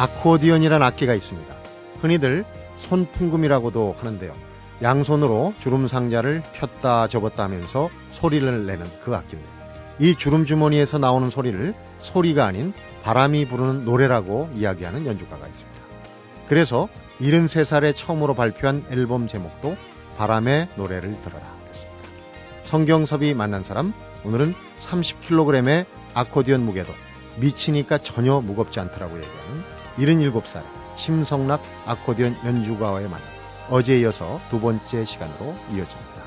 [0.00, 1.54] 아코디언이란 악기가 있습니다.
[2.00, 2.46] 흔히들
[2.78, 4.32] 손풍금이라고도 하는데요.
[4.82, 9.50] 양손으로 주름 상자를 폈다 접었다 하면서 소리를 내는 그 악기입니다.
[9.98, 12.72] 이 주름 주머니에서 나오는 소리를 소리가 아닌
[13.02, 15.80] 바람이 부르는 노래라고 이야기하는 연주가가 있습니다.
[16.48, 16.88] 그래서
[17.20, 19.76] 73살에 처음으로 발표한 앨범 제목도
[20.16, 22.08] 바람의 노래를 들어라 였습니다.
[22.62, 23.92] 성경섭이 만난 사람
[24.24, 26.90] 오늘은 30kg의 아코디언 무게도
[27.36, 30.64] 미치니까 전혀 무겁지 않더라고 얘기하는 77살
[30.96, 33.26] 심성락 아코디언 연주가와의 만남
[33.70, 36.20] 어제에 이어서 두 번째 시간으로 이어집니다.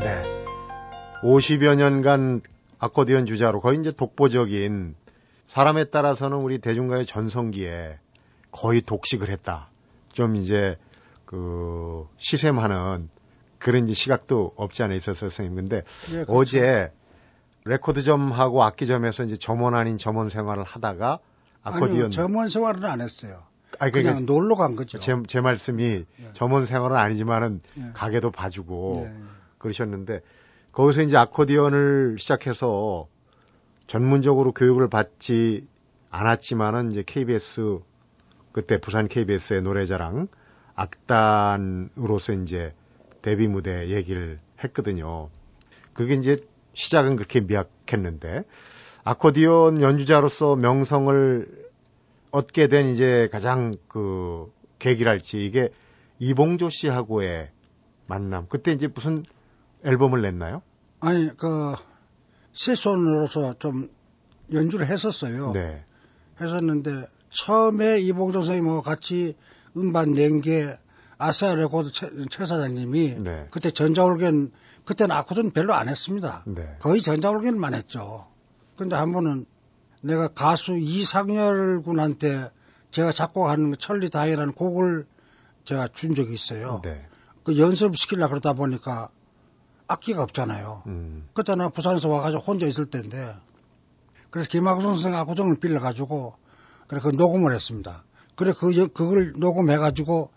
[0.00, 0.22] 네.
[1.22, 2.42] 50여 년간
[2.78, 4.94] 아코디언 주자로 거의 이제 독보적인
[5.48, 7.98] 사람에 따라서는 우리 대중가의 전성기에
[8.52, 9.68] 거의 독식을 했다.
[10.12, 10.76] 좀 이제
[11.30, 13.08] 그 시샘하는
[13.60, 15.54] 그런 시각도 없지 않아 있어서 선생님.
[15.54, 16.32] 근데 예, 그렇죠.
[16.32, 16.92] 어제
[17.66, 21.20] 레코드점하고 악기점에서 이제 점원 아닌 점원 생활을 하다가
[21.62, 23.44] 아코디언 아니요, 점원 생활은 안 했어요.
[23.78, 24.98] 아니, 그냥 그러니까 놀러 간 거죠.
[24.98, 26.32] 제, 제 말씀이 예.
[26.34, 27.90] 점원 생활은 아니지만은 예.
[27.94, 29.22] 가게도 봐주고 예.
[29.58, 30.22] 그러셨는데
[30.72, 33.06] 거기서 이제 아코디언을 시작해서
[33.86, 35.68] 전문적으로 교육을 받지
[36.10, 37.78] 않았지만은 이제 KBS
[38.50, 40.26] 그때 부산 KBS의 노래자랑
[40.80, 42.74] 악단으로서 이제
[43.20, 45.28] 데뷔 무대 얘기를 했거든요.
[45.92, 48.44] 그게 이제 시작은 그렇게 미약했는데
[49.04, 51.70] 아코디언 연주자로서 명성을
[52.30, 55.70] 얻게 된 이제 가장 그 계기랄지 이게
[56.18, 57.50] 이봉조 씨하고의
[58.06, 58.46] 만남.
[58.48, 59.24] 그때 이제 무슨
[59.84, 60.62] 앨범을 냈나요?
[61.00, 61.74] 아니 그
[62.52, 63.90] 세션으로서 좀
[64.52, 65.52] 연주를 했었어요.
[65.52, 65.84] 네.
[66.40, 69.36] 했었는데 처음에 이봉조 선생님하고 같이
[69.76, 70.76] 음반 낸 게
[71.20, 73.46] 아시아 레코드 최, 최 사장님이 네.
[73.50, 74.50] 그때 전자올겐
[74.86, 76.42] 그때는 아코드는 별로 안 했습니다.
[76.46, 76.76] 네.
[76.80, 78.26] 거의 전자올겐만 했죠.
[78.76, 79.44] 근데 한 번은
[80.02, 82.50] 내가 가수 이상열 군한테
[82.90, 85.06] 제가 작곡하는 천리 다이라는 곡을
[85.66, 86.80] 제가 준 적이 있어요.
[86.82, 87.06] 네.
[87.44, 89.10] 그 연습시키려 그러다 보니까
[89.86, 90.84] 악기가 없잖아요.
[90.86, 91.28] 음.
[91.34, 93.34] 그때 는 부산에서 와가지고 혼자 있을 때인데
[94.30, 96.34] 그래서 김학선 선생 아고정을 빌려가지고
[96.86, 98.04] 그래 그 녹음을 했습니다.
[98.40, 100.30] 그래 그 그걸 녹음해 가지고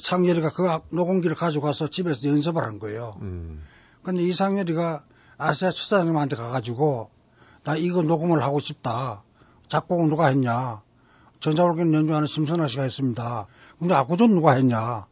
[0.00, 3.18] 상열이가 그 녹음기를 가져가서 집에서 연습을 한 거예요.
[3.20, 3.64] 음.
[4.04, 5.04] 근데 이상열이가
[5.38, 7.08] 아시아 추사장님한테 가가지고
[7.64, 9.24] 나 이거 녹음을 하고 싶다.
[9.68, 10.82] 작곡은 누가 했냐?
[11.40, 13.48] 전자올겐 연주하는 심선아 씨가 했습니다.
[13.80, 15.08] 근데 아고도 누가 했냐?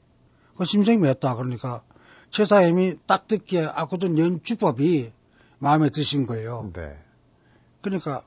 [0.57, 1.35] 그 심성이 했다.
[1.35, 1.83] 그러니까
[2.31, 5.11] 최사님이 딱 듣기에 아고도 연주법이
[5.59, 6.71] 마음에 드신 거예요.
[6.75, 6.97] 네.
[7.83, 8.23] 그러니까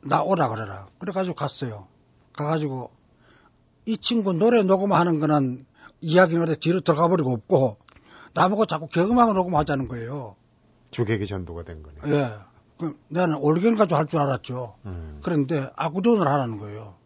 [0.00, 0.88] 나 오라 그래라.
[0.98, 1.86] 그래가지고 갔어요.
[2.32, 2.97] 가가지고
[3.88, 5.64] 이 친구 노래 녹음하는 거는
[6.02, 7.78] 이야기는 어디 뒤로 들어가 버리고 없고
[8.34, 10.36] 나보고 자꾸 경음하고 녹음하자는 거예요.
[10.90, 12.14] 주객이 전도가 된 거네.
[12.14, 12.30] 예.
[12.78, 14.74] 그 나는 올겐 가지고 할 줄 알았죠.
[14.84, 15.20] 음.
[15.22, 16.96] 그런데 아구돈을 하라는 거예요.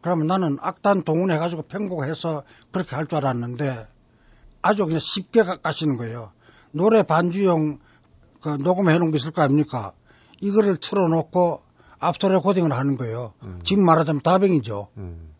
[0.00, 3.86] 그러면 나는 악단 동원해가지고 편곡해서 그렇게 할 줄 알았는데
[4.62, 6.32] 아주 그냥 쉽게 가시는 거예요.
[6.72, 7.78] 노래 반주용
[8.40, 9.92] 그 녹음해 놓은 게 있을 거 아닙니까?
[10.40, 11.60] 이거를 틀어놓고
[11.98, 13.34] 앞서 레코딩을 하는 거예요.
[13.42, 13.60] 음.
[13.64, 14.88] 지금 말하자면 다뱅이죠.
[14.96, 15.35] 음.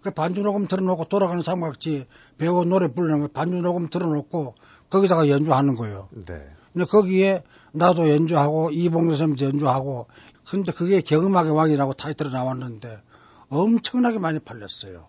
[0.00, 2.06] 그 반주 녹음 틀어놓고 돌아가는 삼각지
[2.38, 4.54] 배우 노래 부르는 거 반주 녹음 틀어놓고
[4.90, 6.08] 거기다가 연주하는 거예요.
[6.12, 6.48] 네.
[6.72, 7.42] 근데 거기에
[7.72, 10.06] 나도 연주하고 이봉도 선생님도 연주하고
[10.48, 13.02] 근데 그게 경음악의 왕이라고 타이틀이 나왔는데
[13.48, 15.06] 엄청나게 많이 팔렸어요.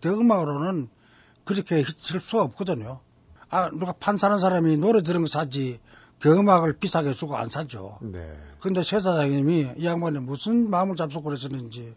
[0.00, 0.88] 경음악으로는
[1.44, 3.00] 그렇게 히트칠 수가 없거든요.
[3.50, 5.78] 아, 누가 판 사는 사람이 노래 들은 거 사지
[6.20, 7.98] 경음악을 비싸게 주고 안 사죠.
[8.00, 8.34] 네.
[8.60, 11.94] 근데 최 사장님이 이 양반이 무슨 마음을 잡수고 그랬었는지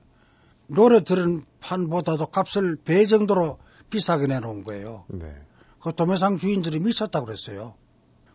[0.67, 3.57] 노래 들은 판보다도 값을 배 정도로
[3.89, 5.05] 비싸게 내놓은 거예요.
[5.07, 5.33] 네.
[5.79, 7.75] 그 도매상 주인들이 미쳤다고 그랬어요.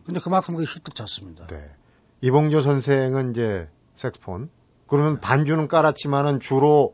[0.05, 1.47] 근데 그만큼 그 히트 쳤습니다.
[1.47, 1.69] 네.
[2.21, 4.49] 이봉조 선생은 이제 색스폰.
[4.87, 6.93] 그러면 반주는 깔았지만은 주로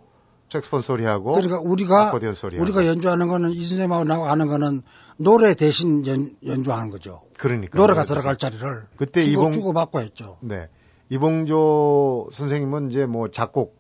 [0.49, 4.81] 색스폰 소리하고 그러니까 우리가 우리가 연주하는 거는 이 선생님하고 나하고 하는 거는
[5.17, 7.21] 노래 대신 연, 연주하는 거죠.
[7.37, 10.37] 그러니까 노래가 들어갈 자리를 그때 주고, 이봉 주고 받고 했죠.
[10.41, 10.69] 네.
[11.09, 13.76] 이봉조 선생님은 이제 뭐 작곡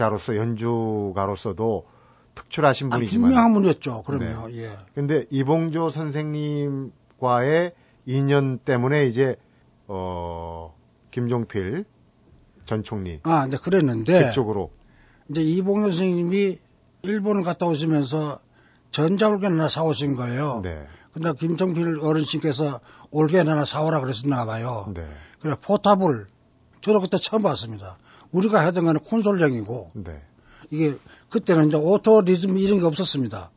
[0.00, 1.86] 자로서 연주가로서도
[2.34, 4.02] 특출하신 분이지만 아, 유명한 분이었죠.
[4.02, 4.48] 그럼요.
[4.48, 4.62] 네.
[4.62, 4.70] 예.
[4.94, 7.72] 근데 이봉조 선생님과의
[8.06, 9.36] 인연 때문에 이제
[9.86, 10.74] 어
[11.10, 11.84] 김종필
[12.64, 14.70] 전 총리 아, 네 그랬는데 그쪽으로
[15.28, 16.58] 이제 이봉조 선생님이
[17.02, 18.38] 일본을 갔다 오시면서
[18.92, 20.62] 전자올겐 하나 사오신 거예요.
[20.62, 20.86] 네.
[21.12, 22.80] 근데 김종필 어르신께서
[23.10, 24.90] 올겐 하나 사오라 그랬었나 봐요.
[24.94, 25.06] 네.
[25.40, 26.26] 그래 포탑을
[26.80, 27.98] 저도 그때 처음 봤습니다.
[28.32, 30.22] 우리가 하던 거는 콘솔형이고 네.
[30.70, 30.96] 이게
[31.28, 33.50] 그때는 이제 오토 리즘 이런 게 없었습니다.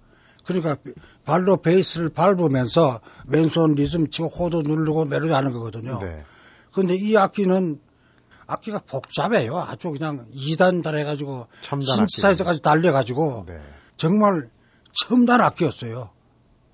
[0.45, 0.77] 그러니까
[1.25, 5.99] 발로 베이스를 밟으면서 왼손 리듬 치고 호도 누르고 메로디 하는 거거든요.
[5.99, 6.23] 네.
[6.71, 7.79] 근데 이 악기는
[8.45, 9.57] 악기가 복잡해요.
[9.57, 13.59] 아주 그냥 2단 달해가지고 신사에서까지 달려가지고 네.
[13.95, 14.49] 정말
[14.91, 16.09] 첨단 악기였어요.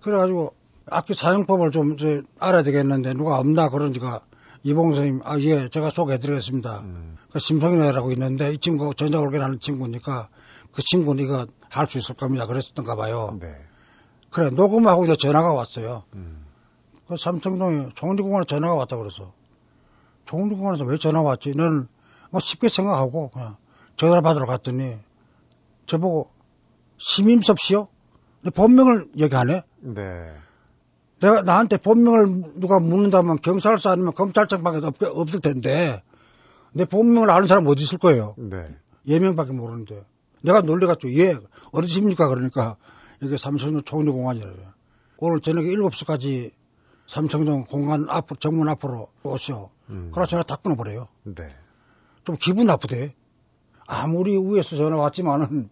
[0.01, 0.53] 그래가지고
[0.87, 1.95] 악기 사용법을 좀
[2.39, 4.21] 알아야 되겠는데 누가 없나 그런지가
[4.63, 6.79] 이봉 선생님 아 예 제가 소개해드리겠습니다.
[6.81, 7.17] 음.
[7.31, 10.29] 그 심성이라고 있는데 이 친구 전자올게라는 친구니까
[10.71, 12.45] 그 친구는 이거 할 수 있을 겁니다.
[12.45, 13.37] 그랬었던가 봐요.
[13.39, 13.55] 네.
[14.31, 16.03] 그래 녹음하고 이제 전화가 왔어요.
[16.13, 16.45] 음.
[17.07, 19.33] 그 삼성동에 종리공원에 전화가 왔다 그래서
[20.25, 21.55] 종리공원에서 왜 전화 왔지?
[21.55, 21.87] 너는
[22.29, 23.55] 뭐 쉽게 생각하고 그냥
[23.95, 24.97] 전화 받으러 갔더니
[25.87, 26.27] 저보고
[26.97, 27.87] 심임섭 씨요?
[28.53, 29.63] 본명을 얘기하네.
[29.81, 30.33] 네.
[31.21, 36.01] 내가 나한테 본명을 누가 묻는다면 경찰서 아니면 검찰청밖에 없, 없을 텐데
[36.73, 38.35] 내 본명을 아는 사람 어디 있을 거예요.
[38.37, 38.65] 네.
[39.07, 40.05] 예명밖에 모르는데
[40.43, 41.35] 내가 놀래가지고 예
[41.71, 42.77] 어디십니까 그러니까
[43.21, 44.73] 이게 삼성동 총리공원이래요.
[45.17, 46.51] 오늘 저녁에 7시까지
[47.07, 49.69] 삼성동 공간 앞으로 정문 앞으로 오시오.
[49.89, 50.11] 음.
[50.13, 51.07] 그래서 전화 딱 끊어버려요.
[51.23, 51.49] 네.
[52.23, 53.15] 좀 기분 나쁘대.
[53.87, 55.69] 아무리 위에서 전화 왔지만은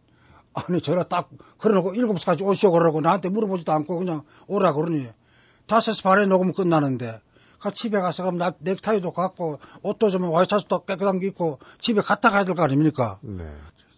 [0.53, 1.29] 아니 전화 딱
[1.59, 5.07] 그러놓고 7시까지 오시오 그러고 나한테 물어보지도 않고 그냥 오라 그러니
[5.67, 7.19] 다섯 시 반에 녹음 끝나는데
[7.59, 12.29] 그 집에 가서 그럼 나 넥타이도 갖고 옷도 좀 와이셔츠도 깨끗한 게 입고 집에 갔다
[12.29, 13.19] 가야 될 거 아닙니까?
[13.21, 13.45] 네.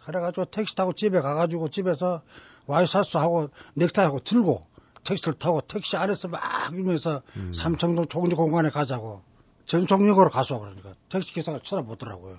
[0.06, 2.21] 그래가지고 택시 타고 집에 가가지고 집에서
[2.68, 4.62] 와이셔츠하고 넥타이하고 들고
[5.04, 6.42] 택시를 타고 택시 안에서 막
[6.74, 7.51] 이러면서 음.
[7.54, 9.22] 삼청동 종리 공간에 가자고
[9.65, 12.38] 전총역으로 가서 그러니까 택시 기사가 쳐다보더라고요.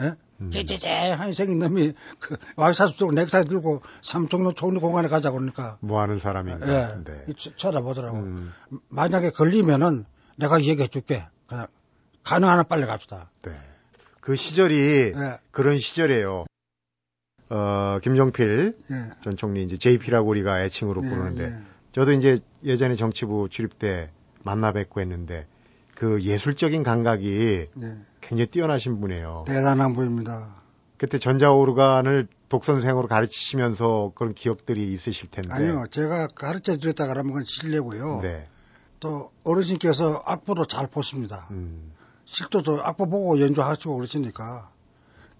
[0.00, 0.14] 예?
[0.40, 0.50] 음.
[0.50, 6.00] 째째째 한 생긴 놈이 그 와이셔츠 들고 넥타이 들고 삼청동 종리 공간에 가자고 그러니까 뭐
[6.00, 6.68] 하는 사람인가?
[6.68, 7.04] 예.
[7.04, 7.24] 네.
[7.56, 8.16] 쳐다보더라고.
[8.16, 8.52] 음.
[8.88, 10.04] 만약에 걸리면은
[10.36, 11.24] 내가 얘기해 줄게.
[11.46, 11.66] 그냥
[12.24, 13.30] 가능하나 빨리 갑시다.
[13.42, 13.52] 네.
[14.20, 15.38] 그 시절이 네.
[15.50, 16.44] 그런 시절이에요.
[17.50, 18.96] 어, 김종필 네.
[19.22, 21.56] 전 총리 이제 JP라고 우리가 애칭으로 네, 부르는데 네.
[21.92, 24.10] 저도 이제 예전에 정치부 출입 때
[24.42, 25.46] 만나 뵙고 했는데
[25.94, 27.96] 그 예술적인 감각이 네.
[28.28, 29.44] 굉장히 뛰어나신 분이에요.
[29.46, 30.62] 대단한 분입니다.
[30.96, 35.50] 그때 전자오르간을 독선생으로 가르치시면서 그런 기억들이 있으실 텐데.
[35.52, 38.20] 아니요, 제가 가르쳐 드렸다 그러면 그건 실례고요.
[38.22, 38.48] 네.
[39.00, 41.48] 또 어르신께서 악보도 잘 보십니다.
[41.50, 41.92] 음.
[42.24, 44.70] 실도도 악보 보고 연주하시고 그러시니까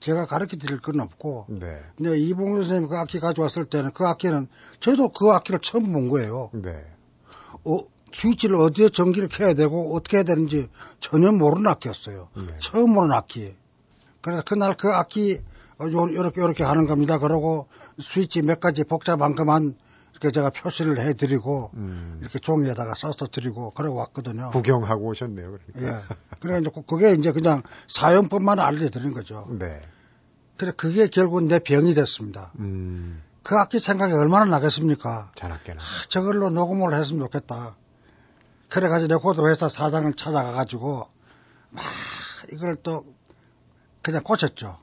[0.01, 1.47] 제가 가르쳐 드릴 건 없고.
[1.49, 1.81] 네.
[1.97, 4.49] 근데 이봉규 선생님 그 악기 가져왔을 때는 그 악기는
[4.81, 6.51] 저도 그 악기를 처음 본 거예요.
[6.53, 6.85] 네.
[7.65, 7.79] 어,
[8.15, 10.69] 스위치를 어디에 전기를 켜야 되고 어떻게 해야 되는지
[11.01, 12.29] 전혀 모르는 악기였어요.
[12.37, 12.47] 네.
[12.61, 13.55] 처음 보는 악기.
[14.21, 15.41] 그래서 그날 그 악기
[15.79, 17.19] 어, 요렇게 요렇게 하는 겁니다.
[17.19, 17.67] 그러고
[18.01, 19.75] 스위치 몇 가지 복잡한 것만
[20.13, 22.19] 이렇게 제가 표시를 해드리고 음.
[22.23, 24.51] 이렇게 종이에다가 써서 드리고 그러고 왔거든요.
[24.51, 25.53] 구경하고 오셨네요.
[25.75, 25.99] 그러니까.
[25.99, 26.15] 예.
[26.39, 29.49] 그래 이제 그게 이제 그냥 사용법만 알려드린 거죠.
[29.59, 29.81] 네.
[30.57, 32.53] 그래 그게 결국 내 병이 됐습니다.
[32.61, 33.23] 음.
[33.43, 35.33] 그 악기 생각이 얼마나 나겠습니까?
[35.35, 35.81] 자나깨나.
[35.81, 37.77] 아, 저걸로 녹음을 했으면 좋겠다.
[38.75, 41.09] 그래가지고 레코드 회사 사장을 찾아가가지고
[41.71, 41.85] 막
[42.53, 43.05] 이걸 또
[44.03, 44.79] 그냥 꽂혔죠.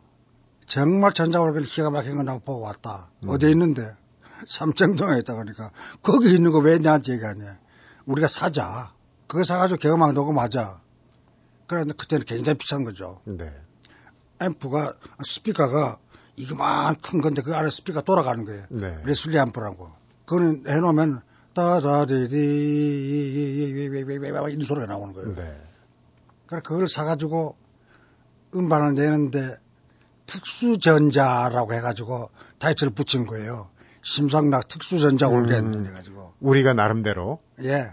[0.66, 3.10] 정말 전자올겐을 기가 막힌 거 나고 보고 왔다.
[3.24, 3.30] 음.
[3.30, 3.94] 어디에 있는데?
[4.48, 5.72] 삼청동에 있다 그러니까
[6.02, 7.60] 거기 있는 거 왜 나한테 얘기하냐.
[8.06, 8.94] 우리가 사자.
[9.28, 10.80] 그거 사가지고 경험하고 녹음하자.
[11.68, 13.20] 그런데 그때는 굉장히 비싼 거죠.
[13.26, 13.52] 네.
[14.40, 14.94] 앰프가
[15.26, 16.00] 스피커가
[16.38, 18.66] 이거만 큰 건데 그 안에 스피커 돌아가는 거예요.
[18.70, 19.02] 네.
[19.04, 19.92] 레슬리 앰프라고.
[20.26, 21.22] 그거는 해놓으면
[21.54, 22.36] 따다디디
[24.58, 25.36] 이 소리가 나오는 거예요.
[25.36, 25.62] 네.
[26.48, 27.56] 그래 그걸 사가지고
[28.56, 29.56] 음반을 내는데
[30.26, 32.30] 특수전자라고 해가지고
[32.60, 33.70] 타이틀을 붙인 거예요.
[34.02, 37.92] 심상락 특수전자 올겐 음, 해가지고 우리가 나름대로 예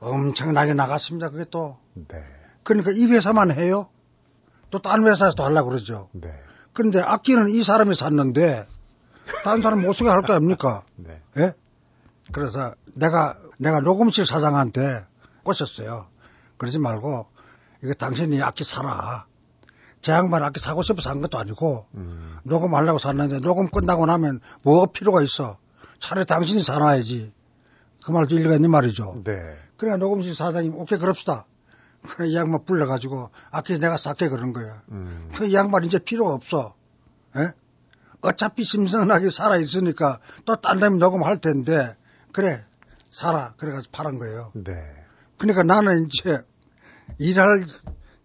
[0.00, 1.30] 엄청나게 나갔습니다.
[1.30, 2.24] 그게 또 네.
[2.62, 3.88] 그러니까 이 회사만 해요.
[4.70, 6.08] 또딴 회사에서도 하려고 그러죠.
[6.12, 6.32] 네.
[6.72, 8.66] 그런데 악기는 이 사람이 샀는데
[9.44, 10.84] 다른 사람 못 쓰게 할 거 아닙니까?
[10.96, 11.20] 네.
[11.38, 11.54] 예?
[12.32, 15.06] 그래서 내가 내가 녹음실 사장한테
[15.42, 16.06] 꼬셨어요.
[16.56, 17.26] 그러지 말고
[17.82, 19.26] 이거 당신이 악기 사라.
[20.02, 22.38] 제 양반 악기 사고 싶어서 산 것도 아니고 음.
[22.44, 25.58] 녹음하려고 샀는데 녹음 끝나고 나면 뭐 필요가 있어.
[25.98, 27.32] 차라리 당신이 사놔야지.
[28.04, 29.22] 그 말도 일리가 있는 말이죠.
[29.24, 29.56] 네.
[29.76, 31.46] 그래 녹음실 사장님 오케이 그럽시다.
[32.08, 34.82] 그래 이 양반 불러가지고 악기 내가 싹게 그런 거야.
[34.90, 35.28] 음.
[35.34, 36.74] 그이 양반 이제 필요 없어.
[37.36, 37.52] 예?
[38.22, 41.96] 어차피 심성하게 살아 있으니까 또딴 데면 녹음할 텐데
[42.32, 42.62] 그래
[43.10, 44.52] 살아 그래가지고 팔은 거예요.
[44.54, 44.72] 네.
[45.38, 46.42] 그러니까 나는 이제
[47.18, 47.66] 일할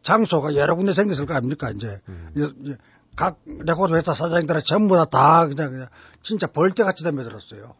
[0.04, 2.00] 장소가 여러 군데 생겼을 거 아닙니까, 이제.
[2.10, 2.78] 음.
[3.16, 5.88] 각 레코드 회사 사장님들은 전부 다, 다 그냥, 그냥
[6.22, 7.74] 진짜 벌떼같이 덤벼들었어요.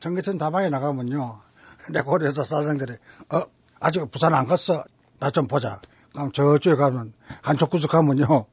[0.00, 1.40] 전개천 다방에 나가면요.
[1.88, 2.94] 레코드 회사 사장들이,
[3.32, 3.42] 어,
[3.80, 4.84] 아직 부산 안 갔어?
[5.20, 5.80] 나 좀 보자.
[6.12, 8.46] 그럼 저쪽에 가면, 한쪽 구석 가면요.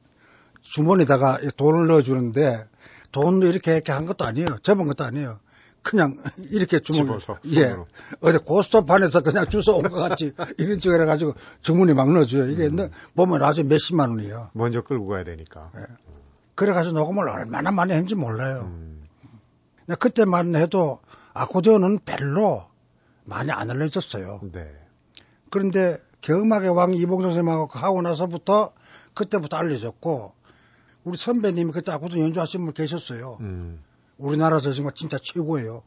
[0.62, 2.66] 주머니에다가 돈을 넣어주는데,
[3.12, 4.58] 돈도 이렇게 이렇게 한 것도 아니에요.
[4.62, 5.40] 접은 것도 아니에요.
[5.82, 7.18] 그냥 이렇게 주문
[7.54, 7.74] 예
[8.20, 12.50] 어디 고스톱판에서 그냥 주워 온 것 같이 이런 식으로 해가지고 주문이 막 넣어줘요.
[12.50, 12.90] 이게 음.
[13.14, 14.50] 보면 아주 몇십만 원이에요.
[14.52, 15.70] 먼저 끌고 가야 되니까.
[15.78, 15.82] 예.
[16.54, 18.62] 그래 가지고 녹음을 얼마나 많이 했는지 몰라요.
[18.64, 19.06] 음.
[19.98, 21.00] 그때만 해도
[21.32, 22.66] 아코디온은 별로
[23.24, 24.40] 많이 안 알려졌어요.
[24.52, 24.70] 네.
[25.50, 28.72] 그런데 경음악의 왕 이봉정 선생님하고 하고 나서부터
[29.14, 30.32] 그때부터 알려졌고
[31.04, 33.38] 우리 선배님이 그때 아코디온 연주하신 분 계셨어요.
[33.40, 33.82] 음.
[34.20, 35.82] 우리나라에서 정말 진짜 최고예요.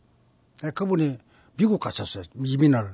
[0.61, 1.17] 네, 그분이
[1.55, 2.23] 미국 갔었어요.
[2.35, 2.93] 이민을.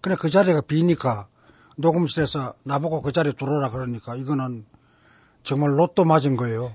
[0.00, 1.28] 근데 그 자리가 비니까
[1.76, 4.64] 녹음실에서 나보고 그 자리에 들어오라 그러니까 이거는
[5.42, 6.74] 정말 로또 맞은 거예요.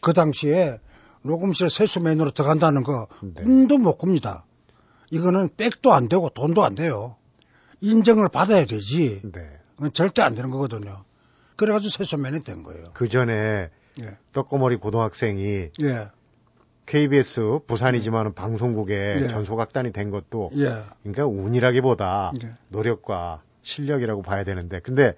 [0.00, 0.80] 그 당시에
[1.22, 3.42] 녹음실에 세수맨으로 들어간다는 거 네.
[3.42, 4.44] 꿈도 못 꿉니다.
[5.10, 7.16] 이거는 백도 안 되고 돈도 안 돼요.
[7.80, 9.22] 인정을 받아야 되지.
[9.22, 9.58] 네.
[9.76, 11.04] 그건 절대 안 되는 거거든요.
[11.56, 12.90] 그래가지고 세수맨이 된 거예요.
[12.94, 13.70] 그 전에
[14.02, 14.16] 예.
[14.32, 16.08] 떡고머리 고등학생이 예.
[16.86, 19.28] KBS 부산이지만 은 방송국의 예.
[19.28, 20.82] 전소각단이 된 것도 예.
[21.02, 22.54] 그러니까 운이라기보다 예.
[22.68, 25.14] 노력과 실력이라고 봐야 되는데 근데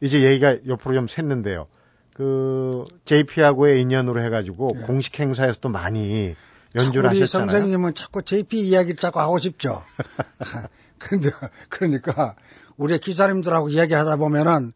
[0.00, 1.66] 이제 얘기가 옆으로 좀 샜는데요.
[2.14, 4.80] 그 JP하고의 인연으로 해가지고 예.
[4.82, 6.34] 공식 행사에서도 많이
[6.74, 7.48] 연주를 우리 하셨잖아요.
[7.48, 9.82] 선생님은 자꾸 JP 이야기를 자꾸 하고 싶죠.
[10.98, 11.30] 그런데
[11.68, 12.34] 그러니까
[12.76, 14.72] 우리 기사님들하고 이야기하다 보면은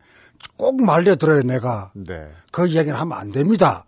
[0.56, 1.92] 꼭 말려 들어요 내가.
[1.94, 2.28] 네.
[2.50, 3.84] 그 이야기를 하면 안 됩니다.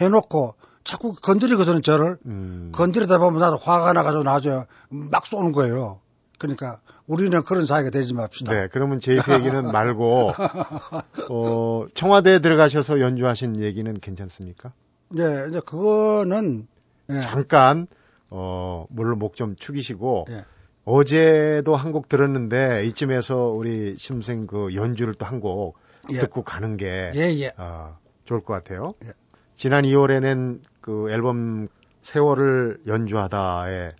[0.00, 2.18] 해놓고 자꾸 건드리거든요, 저를.
[2.26, 2.70] 음.
[2.72, 6.00] 건드리다 보면 나도 화가 나가지고 나중에 막 쏘는 거예요.
[6.38, 8.52] 그러니까 우리는 그런 사이가 되지 맙시다.
[8.52, 10.32] 네, 그러면 JP 얘기는 말고,
[11.30, 14.72] 어, 청와대에 들어가셔서 연주하신 얘기는 괜찮습니까?
[15.10, 16.66] 네, 이제 그거는.
[17.06, 17.20] 네.
[17.20, 17.86] 잠깐,
[18.30, 20.44] 어, 물론 목 좀 축이시고, 네.
[20.84, 25.78] 어제도 한 곡 들었는데, 이쯤에서 우리 심생 그 연주를 또 한곡
[26.12, 26.18] 예.
[26.18, 27.52] 듣고 가는 게, 예, 예.
[27.56, 28.92] 어, 좋을 것 같아요.
[29.04, 29.12] 예.
[29.54, 31.68] 지난 2월에 낸 그 앨범
[32.02, 33.92] 세월을 연주하다에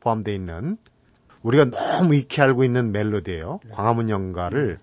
[0.00, 0.76] 포함되어 있는
[1.42, 3.60] 우리가 너무 익히 알고 있는 멜로디예요.
[3.64, 3.70] 네.
[3.70, 4.80] 광화문 연가를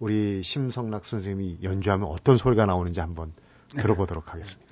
[0.00, 3.32] 우리 심성락 선생님이 연주하면 어떤 소리가 나오는지 한번
[3.72, 3.82] 네.
[3.82, 4.65] 들어보도록 하겠습니다.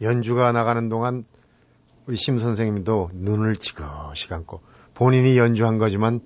[0.00, 1.24] 연주가 나가는 동안
[2.06, 4.60] 우리 심 선생님도 눈을 지그시 감고
[4.94, 6.20] 본인이 연주한 거지만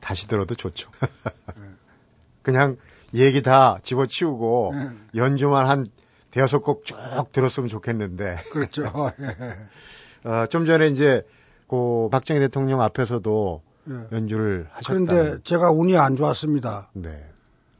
[0.00, 0.90] 다시 들어도 좋죠.
[2.42, 2.76] 그냥
[3.14, 4.90] 얘기 다 집어치우고 네.
[5.14, 5.86] 연주만 한
[6.30, 6.96] 대여섯 곡 쭉
[7.32, 8.38] 들었으면 좋겠는데.
[8.50, 8.84] 그렇죠.
[10.24, 11.26] 어, 좀 전에 이제
[11.68, 13.96] 그 박정희 대통령 앞에서도 네.
[14.12, 14.88] 연주를 하셨다.
[14.88, 16.90] 그런데 제가 운이 안 좋았습니다.
[16.94, 17.26] 네.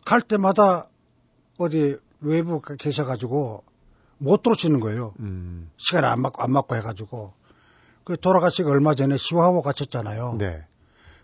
[0.04, 0.88] 갈 때마다
[1.58, 3.64] 어디 외부 계셔가지고
[4.22, 5.14] 못 들어치는 거예요.
[5.20, 5.70] 음.
[5.76, 7.32] 시간을 안 맞고, 안 맞고 해가지고.
[8.04, 10.36] 그 돌아가시고 얼마 전에 시화하고 갔었잖아요.
[10.38, 10.64] 네.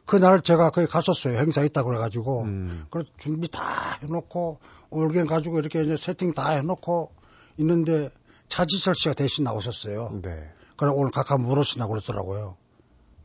[0.04, 1.38] 그날 제가 거기 갔었어요.
[1.38, 2.42] 행사 있다고 그래가지고.
[2.42, 2.86] 음.
[2.90, 4.58] 그래서 준비 다 해놓고,
[4.90, 7.12] 올겐 가지고 이렇게 이제 세팅 다 해놓고
[7.58, 8.10] 있는데
[8.48, 10.20] 차지철 씨가 대신 나오셨어요.
[10.22, 10.50] 네.
[10.76, 12.56] 그래 오늘 각하 물으시나고 그러더라고요.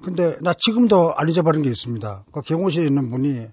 [0.03, 2.25] 근데 나 지금도 안 잊어버린 게 있습니다.
[2.31, 3.47] 그 경호실에 있는 분이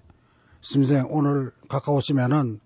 [0.59, 2.59] 심생 오늘 가까우시면은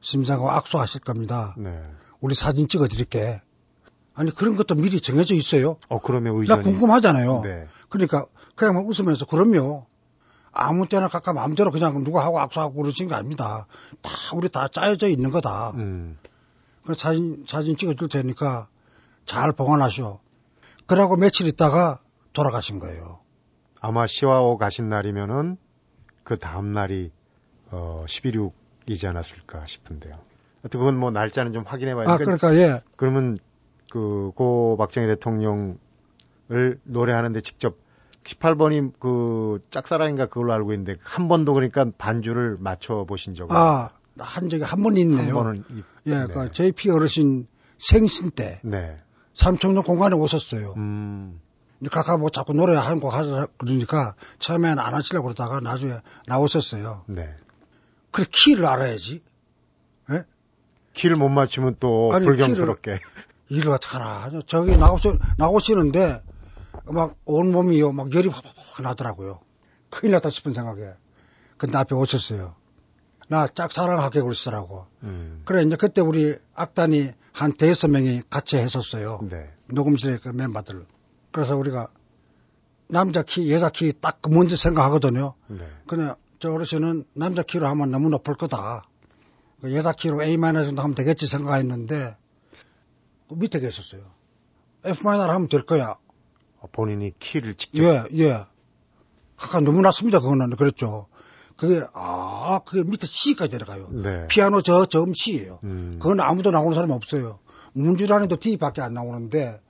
[0.00, 1.54] 심생하고 악수하실 겁니다.
[1.58, 1.82] 네.
[2.22, 3.42] 우리 사진 찍어 드릴게.
[4.14, 5.76] 아니 그런 것도 미리 정해져 있어요.
[5.88, 7.42] 어 그러면 의전이 나 궁금하잖아요.
[7.42, 7.66] 네.
[7.88, 8.24] 그러니까
[8.54, 9.86] 그냥 막 웃으면서 그럼요.
[10.52, 13.66] 아무 때나 각각 마음대로 그냥 누가 하고 악수하고 그러신 게 아닙니다.
[14.02, 15.70] 다 우리 다 짜여져 있는 거다.
[15.76, 16.18] 음.
[16.86, 18.68] 그 사진 사진 찍어줄 테니까
[19.26, 20.20] 잘 보관하시오.
[20.86, 22.00] 그러고 며칠 있다가
[22.32, 23.20] 돌아가신 거예요.
[23.80, 25.56] 아마 시와오 가신 날이면은
[26.22, 27.10] 그 다음 날이
[27.70, 30.31] 어 11.6이지 않았을까 싶은데요.
[30.70, 32.80] 그건 뭐 날짜는 좀 확인해 봐야 아, 그러니까 예.
[32.96, 33.38] 그러면
[33.90, 35.76] 그 고 박정희 대통령을
[36.84, 37.76] 노래하는데 직접
[38.24, 44.48] 18번이 그 짝사랑인가 그걸로 알고 있는데 한 번도 그러니까 반주를 맞춰 보신 적은 아, 한
[44.48, 45.36] 적이 한 번 있네요.
[45.38, 45.64] 한 번은
[46.06, 46.26] 예, 네.
[46.26, 47.46] 그 JP 어르신
[47.78, 48.96] 생신 때 네.
[49.34, 50.74] 삼청동 공간에 오셨어요.
[50.76, 51.40] 음.
[51.90, 55.94] 각각 뭐 자꾸 노래 한곡 하자 그러니까 처음에는 안 하시려고 그러다가 나중에
[56.28, 57.04] 나오셨어요.
[57.08, 57.34] 네.
[58.12, 59.20] 그래 키를 알아야지.
[60.94, 61.00] 예?
[61.00, 62.98] 키를 못 맞추면 또 아니, 불경스럽게.
[63.48, 64.30] 일을 어떡하나.
[64.46, 66.22] 저기 나오시, 나오시는데
[66.86, 67.92] 막 온몸이요.
[67.92, 69.40] 막 열이 확확 나더라고요.
[69.90, 70.94] 큰일 났다 싶은 생각에.
[71.58, 72.54] 근데 앞에 오셨어요.
[73.28, 74.86] 나 짝사랑하게 그러시더라고.
[75.02, 75.42] 음.
[75.44, 79.20] 그래, 이제 그때 우리 악단이 한 대여섯 명이 같이 했었어요.
[79.30, 79.46] 네.
[79.68, 80.86] 녹음실에 그 멤버들.
[81.30, 81.88] 그래서 우리가
[82.88, 85.34] 남자 키, 여자 키 딱 먼저 생각하거든요.
[85.48, 85.66] 네.
[85.86, 88.84] 근데 저 어르신은 남자 키로 하면 너무 높을 거다.
[89.62, 92.16] 그 여자 키로 A 마이너 정도 하면 되겠지 생각했는데
[93.28, 94.02] 그 밑에 계셨어요.
[94.84, 95.96] F 마이너 하면 될 거야.
[96.72, 97.82] 본인이 키를 직접.
[97.82, 98.44] 예, 예.
[99.40, 100.20] 아까 너무 낮습니다.
[100.20, 101.06] 그거는 그랬죠.
[101.56, 103.88] 그게 아 그게 밑에 C까지 내려가요.
[103.90, 104.26] 네.
[104.26, 105.60] 피아노 저 저음 C예요.
[105.62, 105.98] 음.
[106.00, 107.38] 그건 아무도 나오는 사람이 없어요.
[107.72, 109.60] 문주란에도 D밖에 안 나오는데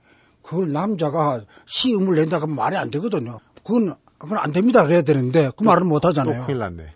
[0.41, 3.39] 그걸 남자가 C 음을 낸다 그러면 말이 안 되거든요.
[3.63, 4.83] 그건 그건 안 됩니다.
[4.83, 6.41] 그래야 되는데 그 말은 못 하잖아요.
[6.41, 6.95] 또 큰일 났네.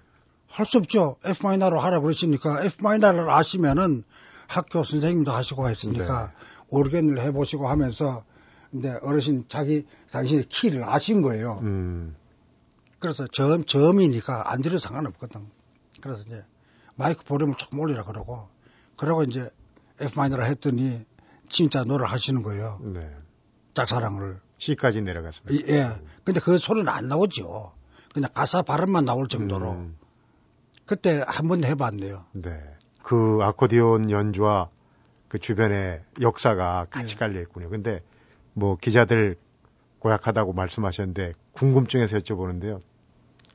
[0.58, 1.18] 할 수 없죠.
[1.24, 4.04] F 마이너로 하라 그러시니까 F 마이너를 아시면은
[4.48, 6.46] 학교 선생님도 하시고 했으니까 네.
[6.70, 8.26] 오르겐을 해보시고 하면서
[8.72, 11.60] 근데 어르신 자기 당신의 키를 아신 거예요.
[11.62, 12.16] 음.
[12.98, 15.46] 그래서 점, 점이니까 안 들여도 상관없거든.
[16.02, 16.44] 그래서 이제
[16.96, 18.50] 마이크 볼륨을 조금 올리라 그러고,
[18.98, 19.48] 그러고 이제
[20.02, 21.06] F 마이너를 했더니
[21.50, 22.80] 진짜 노래를 하시는 거예요.
[22.82, 23.08] 네.
[23.76, 24.40] 짝사랑을.
[24.58, 25.72] C까지 내려갔습니다.
[25.72, 25.92] 예.
[26.24, 27.74] 근데 그 소리는 안 나오죠.
[28.12, 29.74] 그냥 가사 발음만 나올 정도로.
[29.74, 29.98] 음.
[30.88, 32.26] 그때 한번 해봤네요.
[32.32, 32.60] 네.
[33.04, 34.70] 그 아코디온 연주와
[35.28, 37.20] 그 주변의 역사가 같이 예.
[37.20, 37.70] 깔려 있군요.
[37.70, 38.02] 근데
[38.54, 39.38] 뭐 기자들
[40.00, 42.80] 고약하다고 말씀하셨는데 궁금증에서 여쭤보는데요.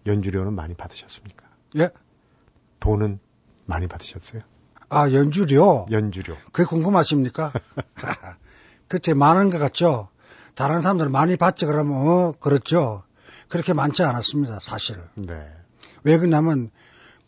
[0.06, 1.46] 연주료는 많이 받으셨습니까?
[1.78, 1.90] 예.
[2.80, 3.18] 돈은
[3.64, 4.42] 많이 받으셨어요?
[4.90, 5.86] 아, 연주료?
[5.90, 6.36] 연주료.
[6.52, 7.52] 그게 궁금하십니까?
[8.88, 10.08] 그때 많은 것 같죠?
[10.54, 13.02] 다른 사람들 많이 받지 그러면, 어, 그렇죠.
[13.48, 14.96] 그렇게 많지 않았습니다, 사실.
[15.14, 15.48] 네.
[16.04, 16.70] 왜 그러냐면,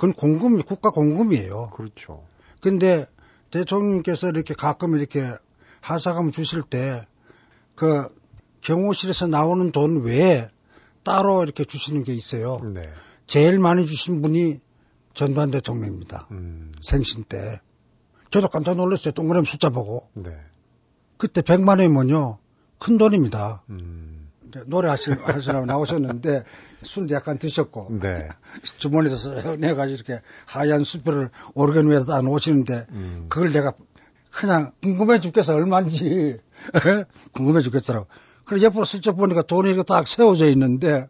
[0.05, 1.71] 그건 공금, 국가 공금이에요.
[1.75, 2.25] 그렇죠.
[2.61, 3.07] 근데
[3.51, 5.27] 대통령께서 이렇게 가끔 이렇게
[5.81, 7.07] 하사감 주실 때,
[7.75, 8.09] 그
[8.61, 10.49] 경호실에서 나오는 돈 외에
[11.05, 12.61] 따로 이렇게 주시는 게 있어요.
[12.75, 12.89] 네.
[13.27, 14.61] 제일 많이 주신 분이
[15.15, 16.29] 전두환 대통령입니다.
[16.33, 16.73] 음.
[16.83, 17.61] 생신 때.
[18.31, 19.13] 저도 깜짝 놀랐어요.
[19.13, 20.09] 동그라미 숫자 보고.
[20.15, 20.37] 네.
[21.17, 22.39] 그때 100만 원이면요.
[22.79, 23.63] 큰 돈입니다.
[23.71, 24.14] 음.
[24.67, 26.45] 노래 하시러, 하시라고 나오셨는데
[26.83, 28.29] 술도 약간 드셨고 네.
[28.79, 33.27] 주머니에서 내가지고 이렇게 하얀 수표를 오르간 위에다 다 놓으시는데 음.
[33.29, 33.73] 그걸 내가
[34.31, 36.39] 그냥 궁금해 죽겠어 얼마인지
[37.33, 38.07] 궁금해 죽겠더라고.
[38.45, 41.09] 그래서 옆으로 슬쩍 보니까 돈이 이렇게 딱 세워져 있는데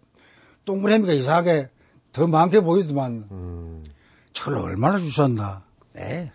[0.65, 1.69] 동그라미가 이상하게
[2.13, 3.85] 더 많게 보이더만 음.
[4.33, 5.65] 저를 얼마나 주셨나?
[5.97, 6.31] 에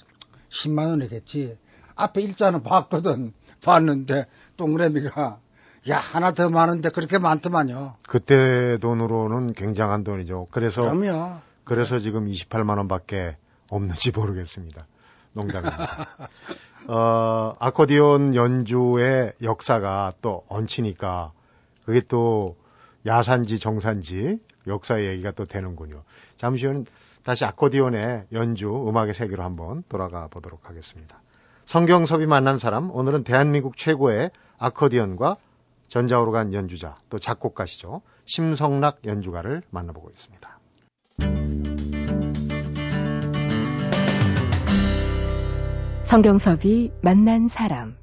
[0.50, 1.58] 10만 원이겠지.
[1.95, 3.34] 앞에 일자는 봤거든.
[3.62, 4.26] 봤는데
[4.58, 5.39] 동그라미가
[5.88, 7.96] 야 하나 더 많은데 그렇게 많더만요.
[8.08, 10.48] 그때 돈으로는 굉장한 돈이죠.
[10.52, 11.39] 그래서 그럼요.
[11.63, 12.02] 그래서 네.
[12.02, 13.38] 지금 28만 원밖에
[13.70, 14.88] 없는지 모르겠습니다.
[15.34, 16.08] 농담입니다.
[16.88, 21.32] 어, 아코디온 연주의 역사가 또 얹히니까
[21.86, 22.56] 그게 또
[23.06, 26.04] 야산지 정산지 역사의 얘기가 또 되는군요.
[26.38, 26.86] 잠시 후는
[27.24, 31.22] 다시 아코디온의 연주 음악의 세계로 한번 돌아가 보도록 하겠습니다.
[31.65, 35.36] 성경섭이 만난 사람 오늘은 대한민국 최고의 아코디언과
[35.89, 38.02] 전자오르간 연주자 또 작곡가시죠.
[38.25, 40.60] 심성락 연주가를 만나보고 있습니다.
[46.06, 47.95] 성경섭이 만난 사람.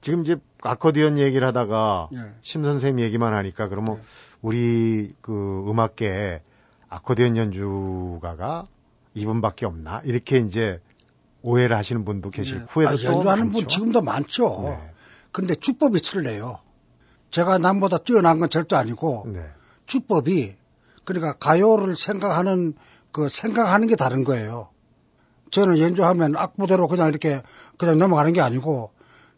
[0.00, 2.18] 지금 이제 아코디언 얘기를 하다가 예.
[2.42, 4.02] 심 선생님 얘기만 하니까 그러면 예.
[4.40, 6.40] 우리 그 음악계에
[6.88, 8.66] 아코디언 연주가가
[9.14, 10.80] 이분밖에 없나 이렇게 이제
[11.42, 12.66] 오해를 하시는 분도 계시고 예.
[12.68, 13.52] 후에도 아, 연주하는 많죠.
[13.52, 14.62] 분 지금도 많죠.
[14.64, 14.91] 네.
[15.32, 16.60] 그런데 주법이 틀려요.
[17.30, 19.44] 제가 남보다 뛰어난 건 절대 아니고 네.
[19.86, 20.54] 주법이
[21.04, 22.74] 그러니까 가요를 생각하는
[23.10, 24.68] 그 생각하는 게 다른 거예요.
[25.50, 27.42] 저는 연주하면 악보대로 그냥 이렇게
[27.78, 28.90] 그냥 넘어가는 게 아니고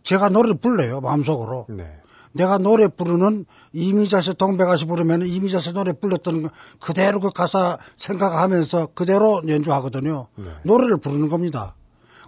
[0.03, 1.67] 제가 노래를 불러요 마음속으로.
[1.71, 2.01] 네.
[2.33, 10.27] 내가 노래 부르는 이미자씨 동백아씨 부르면 이미자씨 노래 불렀던 그대로 그 가사 생각하면서 그대로 연주하거든요.
[10.35, 10.51] 네.
[10.65, 11.77] 노래를 부르는 겁니다.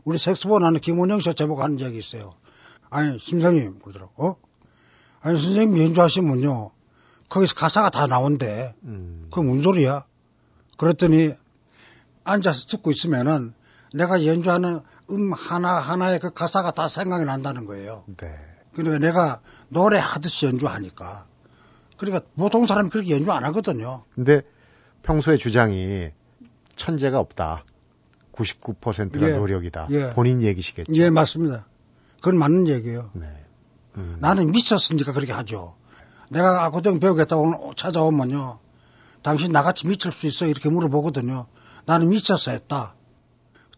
[0.04, 2.34] 우리 색소폰 하는 김원영 씨 제목 하는 적이 있어요.
[2.90, 4.12] 아니 심성님 그러더라고.
[4.16, 4.36] 어?
[5.20, 6.70] 아니 선생님 연주하시면요
[7.28, 8.74] 거기서 가사가 다 나온대.
[8.84, 9.28] 음.
[9.30, 10.04] 그게 무슨 소리야?
[10.76, 11.32] 그랬더니
[12.24, 13.54] 앉아서 듣고 있으면은
[13.94, 18.04] 내가 연주하는 음 하나하나의 그 가사가 다 생각이 난다는 거예요.
[18.16, 18.34] 네.
[18.74, 21.26] 그러니까 내가 노래 하듯이 연주하니까.
[21.96, 24.04] 그러니까 보통 사람이 그렇게 연주 안 하거든요.
[24.14, 24.42] 근데
[25.02, 26.10] 평소에 주장이
[26.76, 27.64] 천재가 없다.
[28.32, 29.86] 99%가 예, 노력이다.
[29.90, 30.10] 예.
[30.10, 30.92] 본인 얘기시겠죠.
[30.94, 31.66] 예, 맞습니다.
[32.16, 33.10] 그건 맞는 얘기예요.
[33.14, 33.26] 네.
[33.96, 34.18] 음.
[34.20, 35.76] 나는 미쳤으니까 그렇게 하죠.
[36.28, 38.58] 내가 아고등 배우겠다고 찾아오면요.
[39.22, 40.46] 당신 나같이 미칠 수 있어?
[40.46, 41.46] 이렇게 물어보거든요.
[41.84, 42.94] 나는 미쳐서 했다.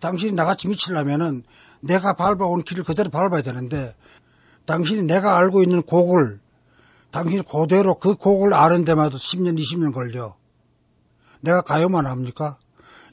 [0.00, 1.42] 당신이 나같이 미치려면은
[1.80, 3.94] 내가 밟아온 길을 그대로 밟아야 되는데
[4.66, 6.40] 당신이 내가 알고 있는 곡을
[7.10, 10.36] 당신이 그대로 그 곡을 아는 데마다 10년, 20년 걸려.
[11.40, 12.58] 내가 가요만 합니까?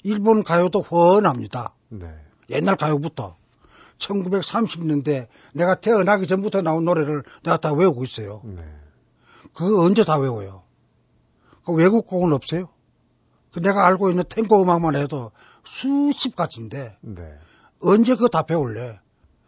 [0.04, 1.74] 일본 가요도 훤합니다.
[1.90, 2.08] 네.
[2.50, 3.38] 옛날 가요부터.
[3.98, 8.42] 1930년대 내가 태어나기 전부터 나온 노래를 내가 다 외우고 있어요.
[8.44, 8.64] 네.
[9.54, 10.64] 그거 언제 다 외워요?
[11.66, 12.70] 그 외국 곡은 없어요?
[13.52, 15.32] 그 내가 알고 있는 탱고 음악만 해도
[15.64, 17.34] 수십 가지인데 네.
[17.82, 19.00] 언제 그거 다 배울래?